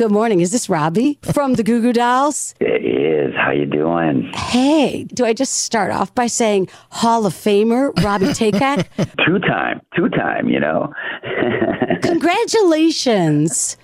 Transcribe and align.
Good 0.00 0.10
morning. 0.12 0.40
Is 0.40 0.50
this 0.50 0.70
Robbie 0.70 1.18
from 1.20 1.56
the 1.56 1.62
Goo 1.62 1.82
Goo 1.82 1.92
Dolls? 1.92 2.54
It 2.60 2.82
is. 2.86 3.34
How 3.36 3.50
you 3.50 3.66
doing? 3.66 4.32
Hey, 4.34 5.04
do 5.04 5.26
I 5.26 5.34
just 5.34 5.58
start 5.64 5.92
off 5.92 6.14
by 6.14 6.26
saying 6.26 6.70
Hall 6.90 7.26
of 7.26 7.34
Famer 7.34 7.92
Robbie 8.02 8.24
Takac? 8.40 8.86
two 9.26 9.38
time, 9.40 9.82
two 9.94 10.08
time. 10.08 10.48
You 10.48 10.58
know. 10.60 10.90
Congratulations. 12.02 13.76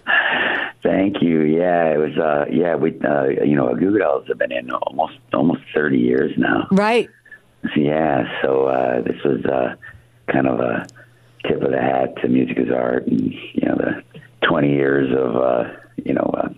Thank 0.83 1.21
you. 1.21 1.41
Yeah, 1.43 1.93
it 1.93 1.99
was. 1.99 2.17
Uh, 2.17 2.47
yeah, 2.51 2.77
we. 2.77 2.99
Uh, 3.03 3.45
you 3.45 3.55
know, 3.55 3.75
Goo 3.75 3.91
Goo 3.91 3.99
Dolls 3.99 4.25
have 4.29 4.39
been 4.39 4.53
in 4.53 4.71
almost 4.71 5.19
almost 5.35 5.61
thirty 5.75 5.99
years 5.99 6.33
now. 6.39 6.67
Right. 6.71 7.11
Yeah. 7.77 8.25
So 8.41 8.69
uh, 8.69 9.03
this 9.03 9.23
was 9.23 9.45
uh, 9.45 9.75
kind 10.33 10.47
of 10.47 10.61
a 10.61 10.87
tip 11.47 11.61
of 11.61 11.73
the 11.73 11.79
hat 11.81 12.17
to 12.23 12.29
music 12.29 12.57
is 12.59 12.71
art, 12.75 13.07
and 13.07 13.35
you 13.53 13.69
know 13.69 13.75
the 13.75 14.03
twenty 14.49 14.73
years 14.73 15.13
of. 15.13 15.37
Uh, 15.37 15.65
you 16.07 16.15
know, 16.15 16.31
uh, 16.39 16.49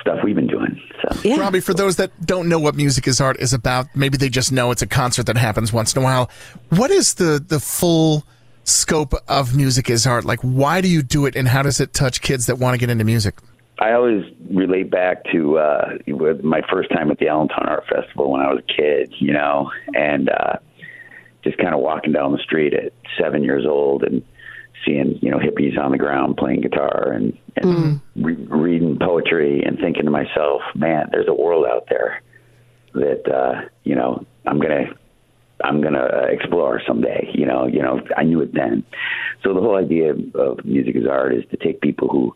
stuff 0.00 0.18
we've 0.22 0.36
been 0.36 0.46
doing. 0.46 0.80
So, 1.02 1.18
Yeah. 1.24 1.40
Robbie, 1.40 1.60
for 1.60 1.74
those 1.74 1.96
that 1.96 2.10
don't 2.24 2.48
know 2.48 2.58
what 2.58 2.74
music 2.74 3.08
is 3.08 3.20
art 3.20 3.38
is 3.40 3.52
about, 3.52 3.86
maybe 3.94 4.16
they 4.16 4.28
just 4.28 4.52
know 4.52 4.70
it's 4.70 4.82
a 4.82 4.86
concert 4.86 5.26
that 5.26 5.36
happens 5.36 5.72
once 5.72 5.94
in 5.94 6.02
a 6.02 6.04
while. 6.04 6.30
What 6.70 6.90
is 6.90 7.14
the 7.14 7.44
the 7.46 7.60
full 7.60 8.24
scope 8.64 9.14
of 9.28 9.56
music 9.56 9.90
is 9.90 10.06
art? 10.06 10.24
Like, 10.24 10.40
why 10.40 10.80
do 10.80 10.88
you 10.88 11.02
do 11.02 11.26
it, 11.26 11.36
and 11.36 11.48
how 11.48 11.62
does 11.62 11.80
it 11.80 11.92
touch 11.92 12.20
kids 12.20 12.46
that 12.46 12.58
want 12.58 12.74
to 12.74 12.78
get 12.78 12.90
into 12.90 13.04
music? 13.04 13.34
I 13.78 13.92
always 13.92 14.24
relate 14.50 14.90
back 14.90 15.24
to 15.32 15.58
uh, 15.58 15.98
with 16.06 16.42
my 16.42 16.62
first 16.70 16.90
time 16.90 17.10
at 17.10 17.18
the 17.18 17.28
Allentown 17.28 17.66
Art 17.66 17.84
Festival 17.86 18.30
when 18.30 18.40
I 18.40 18.48
was 18.48 18.62
a 18.66 18.72
kid, 18.72 19.12
you 19.18 19.32
know, 19.34 19.70
and 19.94 20.30
uh, 20.30 20.54
just 21.44 21.58
kind 21.58 21.74
of 21.74 21.80
walking 21.80 22.12
down 22.12 22.32
the 22.32 22.38
street 22.38 22.72
at 22.72 22.92
seven 23.20 23.44
years 23.44 23.66
old 23.66 24.02
and 24.02 24.22
seeing 24.84 25.18
you 25.20 25.30
know 25.30 25.38
hippies 25.38 25.78
on 25.78 25.90
the 25.90 25.98
ground 25.98 26.36
playing 26.36 26.60
guitar 26.62 27.12
and, 27.12 27.36
and 27.56 28.00
re- 28.16 28.46
reading 28.48 28.98
poetry 29.00 29.62
and 29.64 29.78
thinking 29.78 30.04
to 30.04 30.10
myself, 30.10 30.62
man, 30.74 31.08
there's 31.12 31.28
a 31.28 31.34
world 31.34 31.66
out 31.66 31.86
there 31.88 32.22
that 32.94 33.30
uh, 33.32 33.68
you 33.84 33.94
know 33.94 34.24
I'm 34.46 34.60
gonna 34.60 34.86
I'm 35.62 35.80
gonna 35.82 36.04
uh, 36.04 36.26
explore 36.30 36.80
someday. 36.86 37.30
You 37.32 37.46
know, 37.46 37.66
you 37.66 37.82
know, 37.82 38.00
I 38.16 38.24
knew 38.24 38.40
it 38.40 38.54
then. 38.54 38.84
So 39.42 39.54
the 39.54 39.60
whole 39.60 39.76
idea 39.76 40.14
of 40.34 40.64
music 40.64 40.96
as 40.96 41.06
art 41.08 41.34
is 41.34 41.44
to 41.50 41.56
take 41.56 41.80
people 41.80 42.08
who 42.08 42.34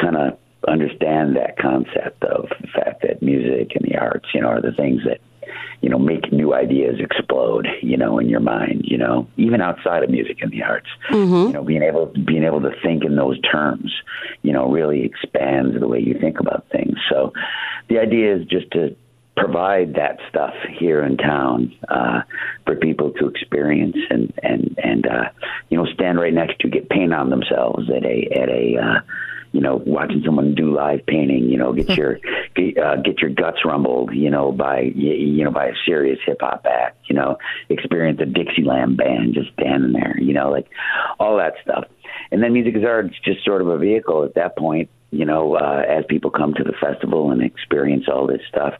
kind 0.00 0.16
of 0.16 0.38
understand 0.68 1.36
that 1.36 1.56
concept 1.58 2.22
of 2.24 2.48
the 2.60 2.68
fact 2.68 3.02
that 3.02 3.22
music 3.22 3.72
and 3.74 3.84
the 3.84 3.96
arts, 3.96 4.26
you 4.34 4.42
know, 4.42 4.48
are 4.48 4.60
the 4.60 4.72
things 4.72 5.02
that 5.04 5.20
you 5.80 5.88
know 5.88 5.98
make 5.98 6.32
new 6.32 6.54
ideas 6.54 6.96
explode. 7.00 7.66
You 7.82 7.96
know, 7.96 8.18
in 8.18 8.28
your 8.28 8.40
mind. 8.40 8.82
You 8.84 8.98
know, 8.98 9.28
even 9.36 9.60
outside 9.60 10.02
of 10.02 10.10
music 10.10 10.38
and 10.42 10.50
the 10.50 10.62
arts. 10.62 10.88
You 11.48 11.52
know, 11.52 11.64
being 11.64 11.82
able 11.82 12.06
being 12.06 12.44
able 12.44 12.60
to 12.62 12.72
think 12.82 13.04
in 13.04 13.16
those 13.16 13.40
terms, 13.40 13.92
you 14.42 14.52
know, 14.52 14.70
really 14.70 15.04
expands 15.04 15.78
the 15.78 15.88
way 15.88 16.00
you 16.00 16.18
think 16.18 16.40
about 16.40 16.66
things. 16.70 16.96
So 17.08 17.32
the 17.88 17.98
idea 17.98 18.36
is 18.36 18.46
just 18.46 18.70
to 18.72 18.96
provide 19.36 19.94
that 19.94 20.18
stuff 20.28 20.54
here 20.78 21.02
in 21.02 21.16
town 21.16 21.72
uh, 21.88 22.20
for 22.66 22.76
people 22.76 23.12
to 23.12 23.26
experience 23.26 23.96
and 24.10 24.32
and 24.42 24.78
and 24.82 25.06
uh, 25.06 25.30
you 25.70 25.76
know 25.76 25.86
stand 25.94 26.20
right 26.20 26.34
next 26.34 26.58
to 26.60 26.68
get 26.68 26.88
paint 26.88 27.14
on 27.14 27.30
themselves 27.30 27.88
at 27.90 28.04
a 28.04 28.28
at 28.32 28.48
a 28.48 28.76
uh, 28.76 29.00
you 29.52 29.60
know 29.60 29.82
watching 29.86 30.22
someone 30.24 30.54
do 30.54 30.74
live 30.74 31.04
painting 31.06 31.44
you 31.44 31.56
know 31.56 31.72
get 31.72 31.88
your 31.96 32.18
uh, 32.82 32.96
get 33.02 33.20
your 33.20 33.30
guts 33.30 33.58
rumbled 33.64 34.14
you 34.14 34.30
know 34.30 34.52
by 34.52 34.80
you, 34.94 35.44
know 35.44 35.50
by 35.50 35.66
a 35.66 35.74
serious 35.86 36.18
hip 36.24 36.38
hop 36.40 36.64
act 36.68 36.98
you 37.08 37.14
know 37.14 37.36
experience 37.68 38.20
a 38.20 38.26
Dixieland 38.26 38.96
band 38.96 39.34
just 39.34 39.52
standing 39.52 39.92
there 39.92 40.18
you 40.18 40.32
know 40.32 40.50
like 40.50 40.68
all 41.18 41.36
that 41.38 41.54
stuff 41.62 41.84
and 42.30 42.42
then 42.42 42.52
music 42.52 42.76
is 42.76 42.84
art 42.84 43.06
it's 43.06 43.20
just 43.24 43.44
sort 43.44 43.60
of 43.60 43.68
a 43.68 43.78
vehicle 43.78 44.24
at 44.24 44.34
that 44.34 44.56
point 44.56 44.88
you 45.10 45.24
know, 45.24 45.56
uh, 45.56 45.82
as 45.88 46.04
people 46.08 46.30
come 46.30 46.54
to 46.54 46.62
the 46.62 46.72
festival 46.80 47.32
and 47.32 47.42
experience 47.42 48.04
all 48.06 48.26
this 48.26 48.42
stuff, 48.48 48.74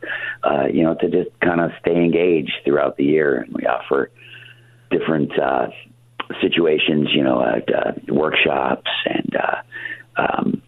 uh, 0.45 0.67
you 0.73 0.85
know, 0.85 0.95
to 0.95 1.11
just 1.11 1.31
kind 1.41 1.61
of 1.61 1.73
stay 1.81 1.97
engaged 1.97 2.53
throughout 2.65 2.97
the 2.97 3.05
year. 3.05 3.39
And 3.41 3.53
we 3.53 3.67
offer 3.67 4.11
different 4.91 5.33
uh, 5.39 5.69
situations, 6.41 7.09
you 7.13 7.25
know, 7.25 7.41
uh, 7.41 7.61
uh, 7.73 7.93
workshops 8.09 8.91
and 9.05 9.37
uh, 9.37 10.23
um, 10.23 10.63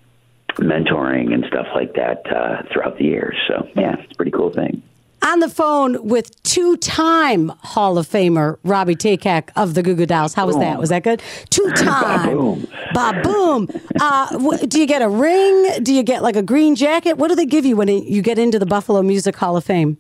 mentoring 0.59 1.33
and 1.33 1.45
stuff 1.47 1.67
like 1.75 1.95
that 1.95 2.23
uh, 2.31 2.63
throughout 2.73 2.99
the 2.99 3.05
years. 3.05 3.37
So, 3.49 3.69
yeah, 3.77 3.97
it's 3.99 4.13
a 4.13 4.15
pretty 4.17 4.31
cool 4.33 4.53
thing. 4.53 4.83
On 5.25 5.39
the 5.39 5.49
phone 5.49 6.09
with 6.09 6.43
two-time 6.43 7.51
Hall 7.61 7.97
of 7.97 8.09
Famer 8.09 8.59
Robbie 8.65 8.97
Takac 8.97 9.51
of 9.55 9.75
the 9.75 9.83
Goo 9.83 9.95
Goo 9.95 10.05
Dolls. 10.05 10.35
How 10.35 10.47
was 10.47 10.57
that? 10.59 10.81
Was 10.81 10.89
that 10.89 11.05
good? 11.05 11.23
Two-time. 11.49 12.37
Boom. 12.37 12.67
Bob 12.93 13.23
boom. 13.23 13.69
Uh, 14.01 14.37
do 14.67 14.81
you 14.81 14.87
get 14.87 15.01
a 15.01 15.09
ring? 15.09 15.83
Do 15.85 15.95
you 15.95 16.03
get 16.03 16.25
like 16.25 16.35
a 16.35 16.43
green 16.43 16.75
jacket? 16.75 17.19
What 17.19 17.29
do 17.29 17.37
they 17.37 17.47
give 17.47 17.65
you 17.65 17.77
when 17.77 17.87
you 17.87 18.21
get 18.21 18.37
into 18.37 18.59
the 18.59 18.67
Buffalo 18.67 19.01
Music 19.03 19.37
Hall 19.37 19.57
of 19.57 19.65
Fame? 19.65 19.97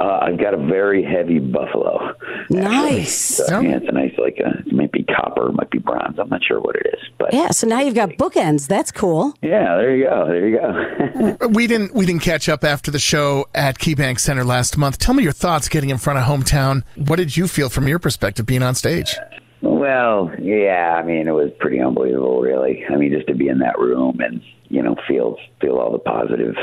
Uh, 0.00 0.18
I've 0.22 0.38
got 0.38 0.54
a 0.54 0.56
very 0.56 1.04
heavy 1.04 1.38
buffalo. 1.38 2.14
Nice. 2.48 3.36
So, 3.46 3.60
yeah, 3.60 3.76
it's 3.76 3.86
a 3.86 3.92
nice, 3.92 4.12
like, 4.18 4.38
a, 4.38 4.60
it 4.66 4.72
might 4.72 4.92
be 4.92 5.04
copper, 5.04 5.48
it 5.50 5.52
might 5.52 5.70
be 5.70 5.78
bronze. 5.78 6.18
I'm 6.18 6.28
not 6.30 6.40
sure 6.42 6.58
what 6.58 6.76
it 6.76 6.86
is. 6.94 7.00
But 7.18 7.34
Yeah, 7.34 7.50
so 7.50 7.66
now 7.66 7.80
you've 7.80 7.94
got 7.94 8.10
bookends. 8.10 8.66
That's 8.66 8.90
cool. 8.90 9.34
yeah, 9.42 9.76
there 9.76 9.94
you 9.94 10.04
go. 10.04 10.26
There 10.26 10.48
you 10.48 10.58
go. 10.58 11.36
Uh, 11.40 11.48
we 11.48 11.66
didn't 11.66 11.94
we 11.94 12.06
didn't 12.06 12.22
catch 12.22 12.48
up 12.48 12.64
after 12.64 12.90
the 12.90 12.98
show 12.98 13.46
at 13.54 13.78
KeyBank 13.78 14.18
Center 14.20 14.42
last 14.42 14.78
month. 14.78 14.98
Tell 14.98 15.12
me 15.14 15.22
your 15.22 15.32
thoughts 15.32 15.68
getting 15.68 15.90
in 15.90 15.98
front 15.98 16.18
of 16.18 16.24
hometown. 16.24 16.82
What 16.96 17.16
did 17.16 17.36
you 17.36 17.46
feel 17.46 17.68
from 17.68 17.86
your 17.86 17.98
perspective 17.98 18.46
being 18.46 18.62
on 18.62 18.74
stage? 18.74 19.14
Well, 19.60 20.30
yeah, 20.40 20.94
I 20.98 21.02
mean, 21.04 21.28
it 21.28 21.32
was 21.32 21.50
pretty 21.58 21.78
unbelievable, 21.80 22.40
really. 22.40 22.84
I 22.90 22.96
mean, 22.96 23.12
just 23.12 23.26
to 23.26 23.34
be 23.34 23.48
in 23.48 23.58
that 23.58 23.78
room 23.78 24.20
and 24.20 24.40
you 24.68 24.82
know 24.82 24.96
feel 25.06 25.36
feel 25.60 25.76
all 25.76 25.92
the 25.92 25.98
positive 25.98 26.54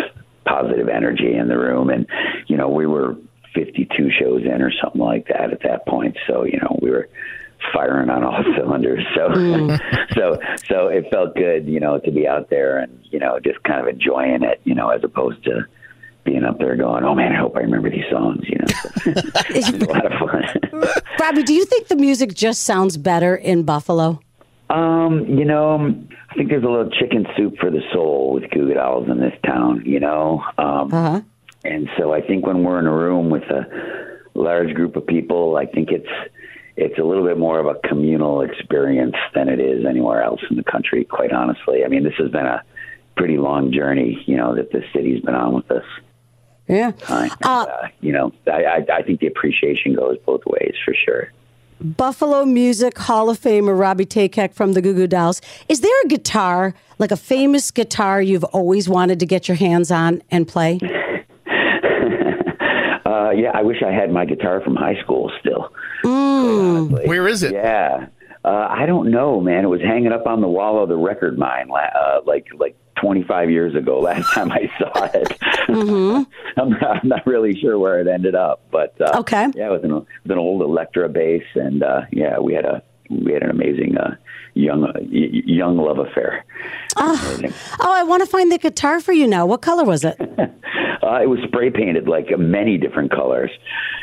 positive 0.45 0.87
energy 0.89 1.35
in 1.35 1.47
the 1.49 1.57
room, 1.57 1.89
and 1.89 2.07
you 2.57 2.63
know, 2.63 2.69
we 2.69 2.87
were 2.87 3.15
52 3.53 4.09
shows 4.19 4.41
in 4.43 4.63
or 4.63 4.71
something 4.81 4.99
like 4.99 5.27
that 5.27 5.51
at 5.51 5.61
that 5.61 5.85
point, 5.85 6.17
so 6.25 6.43
you 6.43 6.57
know, 6.59 6.79
we 6.81 6.89
were 6.89 7.07
firing 7.71 8.09
on 8.09 8.23
all 8.23 8.43
cylinders. 8.57 9.03
So, 9.15 9.29
so, 10.15 10.39
so 10.67 10.87
it 10.87 11.05
felt 11.11 11.35
good, 11.35 11.67
you 11.67 11.79
know, 11.79 11.99
to 11.99 12.11
be 12.11 12.27
out 12.27 12.49
there 12.49 12.79
and 12.79 12.99
you 13.11 13.19
know, 13.19 13.39
just 13.39 13.61
kind 13.63 13.79
of 13.79 13.87
enjoying 13.87 14.41
it, 14.43 14.59
you 14.63 14.73
know, 14.73 14.89
as 14.89 15.03
opposed 15.03 15.43
to 15.43 15.65
being 16.23 16.43
up 16.43 16.57
there 16.57 16.75
going, 16.75 17.03
"Oh 17.03 17.13
man, 17.13 17.31
I 17.31 17.37
hope 17.37 17.55
I 17.55 17.59
remember 17.59 17.91
these 17.91 18.09
songs," 18.11 18.41
you 18.49 18.57
know. 18.57 18.65
it's 19.49 19.69
a 19.69 19.85
lot 19.85 20.05
of 20.11 20.13
fun. 20.13 20.83
Robbie, 21.19 21.43
do 21.43 21.53
you 21.53 21.63
think 21.65 21.89
the 21.89 21.95
music 21.95 22.33
just 22.33 22.63
sounds 22.63 22.97
better 22.97 23.35
in 23.35 23.63
Buffalo? 23.63 24.19
Um, 24.71 25.25
you 25.27 25.45
know, 25.45 25.95
I 26.31 26.33
think 26.33 26.49
there's 26.49 26.63
a 26.63 26.67
little 26.67 26.89
chicken 26.89 27.27
soup 27.37 27.57
for 27.59 27.69
the 27.69 27.81
soul 27.93 28.33
with 28.33 28.49
Goo 28.49 28.67
Goo 28.67 28.73
Dolls 28.73 29.07
in 29.09 29.19
this 29.19 29.33
town, 29.45 29.83
you 29.85 29.99
know. 29.99 30.43
Um, 30.57 30.91
Uh-huh. 30.91 31.21
And 31.63 31.89
so 31.97 32.13
I 32.13 32.21
think 32.21 32.45
when 32.45 32.63
we're 32.63 32.79
in 32.79 32.87
a 32.87 32.93
room 32.93 33.29
with 33.29 33.43
a 33.43 33.65
large 34.33 34.73
group 34.73 34.95
of 34.95 35.05
people, 35.05 35.57
I 35.57 35.65
think 35.65 35.89
it's 35.91 36.07
it's 36.77 36.99
a 36.99 37.03
little 37.03 37.25
bit 37.25 37.39
more 37.39 37.59
of 37.59 37.65
a 37.65 37.87
communal 37.87 38.41
experience 38.41 39.15
than 39.33 39.49
it 39.49 39.59
is 39.59 39.83
anywhere 39.85 40.21
else 40.21 40.41
in 40.49 40.57
the 40.57 40.63
country. 40.63 41.03
Quite 41.03 41.31
honestly, 41.31 41.83
I 41.83 41.87
mean, 41.87 42.03
this 42.03 42.13
has 42.19 42.29
been 42.29 42.45
a 42.45 42.63
pretty 43.15 43.37
long 43.37 43.73
journey, 43.73 44.23
you 44.27 44.37
know, 44.37 44.55
that 44.55 44.71
the 44.71 44.83
city's 44.93 45.21
been 45.21 45.33
on 45.33 45.55
with 45.55 45.71
us. 45.71 45.85
Yeah. 46.67 46.91
And, 47.09 47.31
uh, 47.41 47.65
you 48.01 48.11
know, 48.11 48.31
I, 48.45 48.63
I, 48.63 48.85
I 48.97 49.01
think 49.01 49.21
the 49.21 49.27
appreciation 49.27 49.95
goes 49.95 50.17
both 50.25 50.41
ways 50.45 50.75
for 50.85 50.93
sure. 50.93 51.31
Buffalo 51.79 52.45
Music 52.45 52.97
Hall 52.97 53.29
of 53.29 53.39
Famer 53.39 53.77
Robbie 53.77 54.05
Takac 54.05 54.53
from 54.53 54.73
the 54.73 54.81
Goo 54.81 54.93
Goo 54.93 55.07
Dolls. 55.07 55.41
Is 55.69 55.81
there 55.81 56.01
a 56.03 56.07
guitar, 56.07 56.73
like 56.99 57.11
a 57.11 57.17
famous 57.17 57.71
guitar 57.71 58.21
you've 58.21 58.43
always 58.45 58.89
wanted 58.89 59.19
to 59.19 59.25
get 59.25 59.47
your 59.47 59.57
hands 59.57 59.91
on 59.91 60.21
and 60.29 60.47
play? 60.47 60.79
Uh, 63.27 63.31
yeah, 63.31 63.51
I 63.53 63.61
wish 63.63 63.77
I 63.85 63.91
had 63.91 64.11
my 64.11 64.25
guitar 64.25 64.61
from 64.61 64.75
high 64.75 64.99
school 65.03 65.31
still. 65.39 65.71
Honestly. 66.03 67.07
Where 67.07 67.27
is 67.27 67.43
it? 67.43 67.53
Yeah, 67.53 68.07
uh, 68.45 68.67
I 68.69 68.85
don't 68.85 69.11
know, 69.11 69.41
man. 69.41 69.63
It 69.65 69.67
was 69.67 69.81
hanging 69.81 70.11
up 70.11 70.25
on 70.27 70.41
the 70.41 70.47
wall 70.47 70.81
of 70.81 70.89
the 70.89 70.95
record 70.95 71.37
mine, 71.37 71.69
uh, 71.71 72.21
like 72.25 72.47
like 72.57 72.75
25 73.01 73.49
years 73.49 73.75
ago. 73.75 73.99
Last 74.09 74.31
time 74.33 74.51
I 74.51 74.69
saw 74.79 75.09
it, 75.13 75.37
I'm, 76.57 76.69
not, 76.69 76.83
I'm 77.03 77.09
not 77.09 77.27
really 77.27 77.59
sure 77.59 77.77
where 77.77 77.99
it 77.99 78.07
ended 78.07 78.35
up, 78.35 78.61
but 78.71 78.95
uh, 79.01 79.19
Okay. 79.19 79.47
yeah, 79.55 79.67
it 79.67 79.71
was 79.71 79.83
an, 79.83 79.91
it 79.91 79.93
was 79.93 80.31
an 80.31 80.37
old 80.37 80.61
Electra 80.61 81.09
bass, 81.09 81.43
and 81.55 81.83
uh, 81.83 82.01
yeah, 82.11 82.39
we 82.39 82.53
had 82.53 82.65
a 82.65 82.81
we 83.09 83.31
had 83.33 83.41
an 83.43 83.49
amazing 83.51 83.97
uh, 83.97 84.15
young 84.53 84.83
uh, 84.83 84.99
young 85.01 85.77
love 85.77 85.97
affair. 85.99 86.45
Oh, 86.97 87.47
I 87.79 88.03
want 88.03 88.21
to 88.23 88.27
find 88.29 88.51
the 88.51 88.57
guitar 88.57 88.99
for 88.99 89.13
you 89.13 89.27
now. 89.27 89.45
What 89.45 89.61
color 89.61 89.83
was 89.85 90.03
it? 90.03 90.19
Uh, 91.07 91.21
it 91.21 91.27
was 91.27 91.39
spray 91.47 91.69
painted 91.71 92.07
like 92.07 92.27
many 92.37 92.77
different 92.77 93.11
colors. 93.11 93.51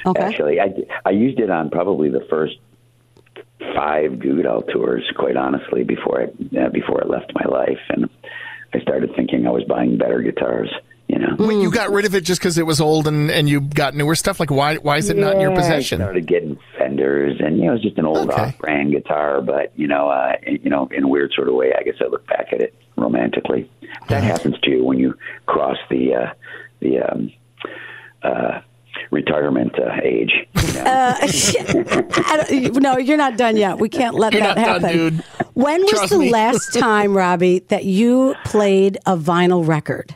Okay. 0.06 0.22
Actually, 0.22 0.60
I 0.60 0.68
I 1.04 1.10
used 1.10 1.38
it 1.38 1.50
on 1.50 1.70
probably 1.70 2.08
the 2.08 2.26
first 2.30 2.54
five 3.74 4.18
Goo 4.18 4.42
Goo 4.42 4.62
tours. 4.72 5.04
Quite 5.16 5.36
honestly, 5.36 5.84
before 5.84 6.22
I 6.22 6.24
uh, 6.58 6.68
before 6.70 7.02
I 7.04 7.06
left 7.06 7.32
my 7.34 7.44
life, 7.50 7.78
and 7.90 8.08
I 8.72 8.80
started 8.80 9.10
thinking 9.16 9.46
I 9.46 9.50
was 9.50 9.64
buying 9.64 9.98
better 9.98 10.20
guitars. 10.22 10.70
You 11.06 11.18
know, 11.18 11.36
when 11.36 11.60
you 11.60 11.70
got 11.70 11.90
rid 11.90 12.06
of 12.06 12.14
it 12.14 12.24
just 12.24 12.40
because 12.40 12.56
it 12.56 12.64
was 12.64 12.80
old 12.80 13.06
and, 13.06 13.30
and 13.30 13.46
you 13.46 13.60
got 13.60 13.94
newer 13.94 14.14
stuff. 14.14 14.40
Like 14.40 14.50
why 14.50 14.76
why 14.76 14.96
is 14.96 15.10
it 15.10 15.16
not 15.18 15.34
in 15.34 15.40
your 15.40 15.50
Yeah, 15.50 15.56
possession? 15.56 16.00
I 16.00 16.04
started 16.04 16.26
getting 16.26 16.58
Fenders, 16.78 17.36
and 17.40 17.58
you 17.58 17.64
know, 17.66 17.72
it 17.72 17.74
was 17.74 17.82
just 17.82 17.98
an 17.98 18.06
old 18.06 18.30
Okay. 18.30 18.40
off-brand 18.40 18.90
guitar. 18.92 19.42
But 19.42 19.78
you 19.78 19.86
know, 19.86 20.08
uh, 20.08 20.32
you 20.46 20.70
know, 20.70 20.88
in 20.90 21.04
a 21.04 21.08
weird 21.08 21.32
sort 21.36 21.48
of 21.48 21.54
way, 21.54 21.72
I 21.78 21.82
guess 21.82 21.96
I 22.00 22.06
look 22.06 22.26
back 22.26 22.48
at 22.52 22.62
it 22.62 22.74
romantically. 22.96 23.70
That 24.08 24.24
happens 24.24 24.58
to 24.62 24.70
you 24.70 24.82
when 24.84 24.98
you 24.98 25.14
cross 25.46 25.76
the 25.90 26.14
uh, 26.14 26.32
the 26.84 27.00
um, 27.00 27.32
uh, 28.22 28.60
retirement 29.10 29.72
uh, 29.78 29.96
age. 30.02 30.32
You 30.54 30.72
know? 30.74 30.84
Uh, 30.84 32.44
no, 32.80 32.98
you're 32.98 33.16
not 33.16 33.36
done 33.36 33.56
yet. 33.56 33.78
We 33.78 33.88
can't 33.88 34.14
let 34.14 34.32
You're 34.32 34.42
that 34.42 34.56
not 34.56 34.64
done, 34.64 34.82
happen. 34.82 34.98
dude. 35.16 35.24
When 35.54 35.82
was 35.82 35.90
Trust 35.90 36.12
the 36.12 36.18
me. 36.18 36.30
last 36.30 36.72
time, 36.78 37.16
Robbie, 37.16 37.60
that 37.68 37.84
you 37.84 38.34
played 38.44 38.98
a 39.06 39.16
vinyl 39.16 39.66
record? 39.66 40.14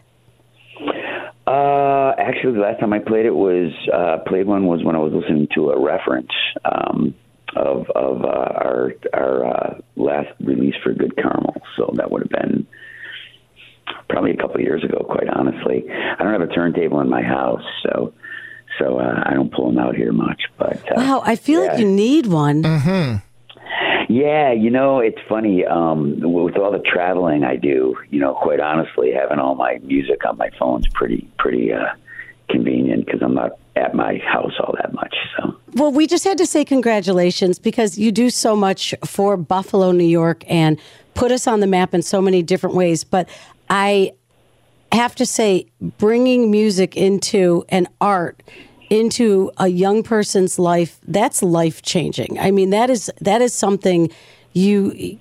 Uh, 1.47 2.13
actually, 2.19 2.53
the 2.55 2.61
last 2.61 2.79
time 2.81 2.93
I 2.93 2.99
played 2.99 3.25
it 3.25 3.35
was 3.35 3.73
uh, 3.93 4.19
played 4.27 4.47
one 4.47 4.67
was 4.67 4.85
when 4.85 4.95
I 4.95 4.99
was 4.99 5.13
listening 5.15 5.49
to 5.55 5.71
a 5.71 5.81
reference 5.81 6.31
um, 6.65 7.15
of 7.57 7.87
of 7.95 8.23
uh, 8.23 8.29
our 8.29 8.93
our 9.15 9.47
uh, 9.47 9.79
last 9.97 10.29
release 10.41 10.75
for 10.83 10.93
Good 10.93 11.17
Caramel. 11.17 11.57
So 11.77 11.91
that 11.97 12.11
would 12.11 12.23
have 12.23 12.31
been 12.31 12.67
probably 14.09 14.33
a 14.33 14.37
couple 14.37 14.57
of 14.57 14.63
years 14.63 14.85
ago. 14.85 15.05
Quite 15.09 15.29
honestly, 15.29 15.85
I 15.91 16.23
don't 16.23 16.33
have 16.33 16.43
a 16.49 16.53
turntable 16.53 17.01
in 17.01 17.09
my 17.09 17.23
house, 17.23 17.63
so 17.83 18.13
so 18.79 18.99
uh, 18.99 19.23
I 19.27 19.35
don't 19.35 19.53
pull 19.53 19.67
them 19.67 19.79
out 19.79 19.97
here 19.97 20.13
much. 20.13 20.43
But 20.57 20.79
uh, 20.91 20.95
Wow, 20.97 21.23
I 21.25 21.37
feel 21.37 21.67
like 21.67 21.79
you 21.79 21.87
need 21.89 22.27
one. 22.27 22.63
Yeah, 24.09 24.53
you 24.53 24.71
know, 24.71 25.01
it's 25.01 25.19
funny. 25.29 25.67
Um, 25.67 26.21
with 26.21 26.57
all 26.57 26.73
the 26.73 26.79
traveling 26.79 27.45
I 27.45 27.57
do, 27.57 27.95
you 28.09 28.21
know, 28.21 28.35
quite 28.35 28.59
honestly, 28.61 29.13
having 29.13 29.39
all 29.39 29.55
my 29.55 29.79
music 29.83 30.25
on 30.27 30.39
my 30.39 30.51
phone's 30.59 30.87
pretty 30.95 31.29
pretty 31.39 31.73
uh, 31.73 31.89
convenient 32.49 33.05
because 33.05 33.21
I'm 33.23 33.35
not 33.35 33.53
at 33.77 33.95
my 33.95 34.19
house 34.27 34.53
all 34.61 34.75
that 34.81 34.95
much. 34.95 35.15
So 35.37 35.55
Well, 35.75 35.93
we 35.93 36.07
just 36.07 36.25
had 36.25 36.39
to 36.39 36.47
say 36.47 36.65
congratulations 36.65 37.59
because 37.59 37.99
you 37.99 38.11
do 38.11 38.31
so 38.31 38.57
much 38.57 38.95
for 39.05 39.37
Buffalo, 39.37 39.93
New 39.93 40.05
York, 40.09 40.43
and 40.49 40.81
put 41.15 41.31
us 41.31 41.47
on 41.47 41.61
the 41.61 41.67
map 41.67 41.93
in 41.93 42.01
so 42.01 42.23
many 42.23 42.43
different 42.43 42.77
ways. 42.77 43.05
But 43.05 43.29
I 43.71 44.13
have 44.93 45.15
to 45.17 45.27
say, 45.27 45.67
bringing 45.81 46.51
music 46.51 46.97
into 46.97 47.65
an 47.69 47.89
art 48.01 48.43
into 48.91 49.51
a 49.59 49.69
young 49.69 50.03
person's 50.03 50.59
life 50.59 50.99
that's 51.07 51.43
life 51.43 51.83
changing 51.83 52.39
i 52.41 52.51
mean 52.51 52.71
that 52.71 52.89
is 52.89 53.11
that 53.21 53.43
is 53.43 53.53
something 53.53 54.11
you 54.53 55.19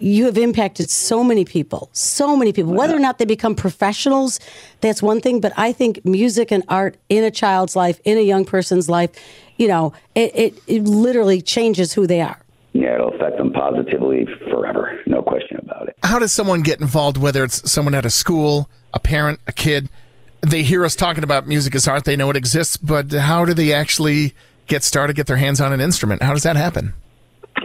you 0.00 0.26
have 0.26 0.38
impacted 0.38 0.90
so 0.90 1.24
many 1.24 1.44
people 1.44 1.88
so 1.92 2.36
many 2.36 2.52
people. 2.52 2.72
Whether 2.72 2.94
or 2.94 3.00
not 3.00 3.18
they 3.18 3.24
become 3.24 3.54
professionals 3.54 4.38
that's 4.80 5.02
one 5.02 5.20
thing 5.20 5.40
but 5.40 5.52
i 5.56 5.72
think 5.72 6.04
music 6.04 6.50
and 6.50 6.62
art 6.68 6.96
in 7.08 7.24
a 7.24 7.30
child's 7.30 7.74
life 7.74 8.00
in 8.04 8.18
a 8.18 8.22
young 8.22 8.44
person's 8.44 8.88
life 8.88 9.10
you 9.56 9.68
know 9.68 9.92
it, 10.14 10.34
it, 10.34 10.62
it 10.66 10.82
literally 10.82 11.40
changes 11.40 11.94
who 11.94 12.06
they 12.06 12.20
are 12.20 12.40
yeah, 12.80 12.94
it'll 12.94 13.14
affect 13.14 13.36
them 13.38 13.52
positively 13.52 14.26
forever, 14.50 14.98
no 15.06 15.22
question 15.22 15.58
about 15.58 15.88
it. 15.88 15.96
How 16.02 16.18
does 16.18 16.32
someone 16.32 16.62
get 16.62 16.80
involved? 16.80 17.16
Whether 17.16 17.44
it's 17.44 17.70
someone 17.70 17.94
at 17.94 18.04
a 18.06 18.10
school, 18.10 18.68
a 18.94 19.00
parent, 19.00 19.40
a 19.46 19.52
kid, 19.52 19.88
they 20.40 20.62
hear 20.62 20.84
us 20.84 20.94
talking 20.94 21.24
about 21.24 21.46
music 21.46 21.74
as 21.74 21.88
art. 21.88 22.04
They 22.04 22.16
know 22.16 22.30
it 22.30 22.36
exists, 22.36 22.76
but 22.76 23.10
how 23.12 23.44
do 23.44 23.54
they 23.54 23.72
actually 23.72 24.34
get 24.66 24.84
started? 24.84 25.16
Get 25.16 25.26
their 25.26 25.36
hands 25.36 25.60
on 25.60 25.72
an 25.72 25.80
instrument? 25.80 26.22
How 26.22 26.32
does 26.32 26.44
that 26.44 26.56
happen? 26.56 26.94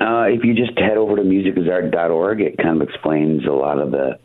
Uh, 0.01 0.23
if 0.23 0.43
you 0.43 0.55
just 0.55 0.77
head 0.79 0.97
over 0.97 1.15
to 1.17 1.21
musicasart.org, 1.21 2.41
it 2.41 2.57
kind 2.57 2.81
of 2.81 2.87
explains 2.89 3.45
a 3.45 3.51
lot 3.51 3.77
of 3.79 3.91
the 3.91 4.17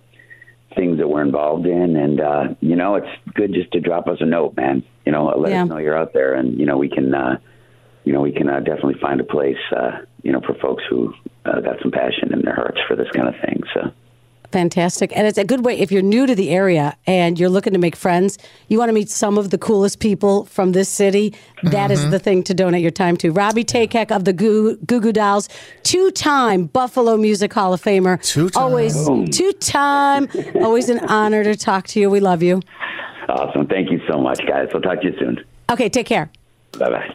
things 0.74 0.98
that 0.98 1.08
we're 1.08 1.22
involved 1.22 1.66
in. 1.66 1.96
And, 1.96 2.20
uh, 2.20 2.44
you 2.60 2.76
know, 2.76 2.94
it's 2.94 3.08
good 3.34 3.52
just 3.52 3.70
to 3.72 3.80
drop 3.80 4.06
us 4.08 4.18
a 4.20 4.26
note, 4.26 4.56
man. 4.56 4.82
You 5.04 5.12
know, 5.12 5.26
let 5.36 5.50
Yeah. 5.50 5.64
us 5.64 5.68
know 5.68 5.78
you're 5.78 5.96
out 5.98 6.12
there 6.14 6.34
and, 6.34 6.58
you 6.58 6.66
know, 6.66 6.78
we 6.78 6.88
can, 6.88 7.14
uh, 7.14 7.38
you 8.04 8.12
know, 8.12 8.20
we 8.22 8.32
can 8.32 8.48
uh, 8.48 8.60
definitely 8.60 8.94
find 9.00 9.20
a 9.20 9.24
place, 9.24 9.58
uh, 9.76 9.98
you 10.28 10.34
know, 10.34 10.42
for 10.42 10.52
folks 10.60 10.84
who 10.90 11.14
uh, 11.46 11.60
got 11.60 11.80
some 11.80 11.90
passion 11.90 12.34
in 12.34 12.42
their 12.42 12.54
hearts 12.54 12.78
for 12.86 12.94
this 12.94 13.08
kind 13.16 13.28
of 13.28 13.34
thing. 13.40 13.62
So, 13.72 13.90
Fantastic. 14.52 15.10
And 15.16 15.26
it's 15.26 15.38
a 15.38 15.44
good 15.44 15.64
way 15.64 15.78
if 15.78 15.90
you're 15.90 16.02
new 16.02 16.26
to 16.26 16.34
the 16.34 16.50
area 16.50 16.96
and 17.06 17.38
you're 17.38 17.48
looking 17.48 17.72
to 17.72 17.78
make 17.78 17.96
friends, 17.96 18.38
you 18.68 18.78
want 18.78 18.90
to 18.90 18.92
meet 18.92 19.08
some 19.08 19.38
of 19.38 19.48
the 19.48 19.56
coolest 19.56 20.00
people 20.00 20.44
from 20.44 20.72
this 20.72 20.90
city. 20.90 21.34
That 21.62 21.90
is 21.90 22.10
the 22.10 22.18
thing 22.18 22.42
to 22.44 22.54
donate 22.54 22.82
your 22.82 22.90
time 22.90 23.16
to. 23.18 23.30
Robbie 23.30 23.64
Takac 23.64 24.10
of 24.14 24.24
the 24.24 24.34
Goo 24.34 24.76
Goo 24.76 25.00
Goo 25.00 25.12
Dolls, 25.12 25.48
two 25.82 26.10
time 26.10 26.64
Buffalo 26.66 27.16
Music 27.16 27.52
Hall 27.54 27.72
of 27.72 27.82
Famer. 27.82 28.22
Two-time. 28.22 28.62
Always 28.62 28.94
two 29.34 29.52
time. 29.52 30.28
Always 30.56 30.90
an 30.90 31.00
honor 31.00 31.42
to 31.42 31.56
talk 31.56 31.86
to 31.88 32.00
you. 32.00 32.10
We 32.10 32.20
love 32.20 32.42
you. 32.42 32.60
awesome. 33.30 33.66
Thank 33.66 33.90
you 33.90 34.00
so 34.08 34.18
much, 34.18 34.40
guys. 34.46 34.68
We'll 34.74 34.82
talk 34.82 35.00
to 35.00 35.06
you 35.08 35.18
soon. 35.18 35.44
Okay, 35.70 35.88
take 35.88 36.06
care. 36.06 36.30
Bye 36.78 36.90
bye. 36.90 37.14